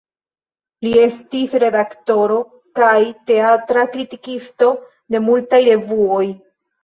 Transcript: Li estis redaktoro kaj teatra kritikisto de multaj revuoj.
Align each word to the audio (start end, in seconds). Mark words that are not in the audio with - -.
Li 0.85 0.91
estis 1.01 1.51
redaktoro 1.63 2.37
kaj 2.79 2.95
teatra 3.31 3.83
kritikisto 3.97 4.71
de 5.15 5.23
multaj 5.27 5.63
revuoj. 5.71 6.25